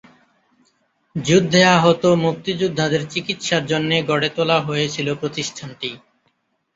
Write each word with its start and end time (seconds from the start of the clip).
যুদ্ধে 1.15 1.61
আহত 1.75 2.03
মুক্তিযোদ্ধাদের 2.23 3.01
চিকিৎসার 3.09 3.63
জন্যে 3.65 3.97
গড়ে 4.03 4.29
তোলা 4.29 4.57
হয়েছিল 4.59 5.07
প্রতিষ্ঠানটি। 5.15 5.89